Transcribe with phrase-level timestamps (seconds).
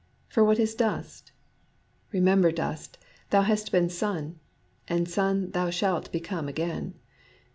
[0.29, 1.31] For what is dust?"
[2.11, 2.97] Remember, Dust,
[3.29, 4.39] thou hast been Sun,
[4.87, 6.95] and Sun thou shalt become again!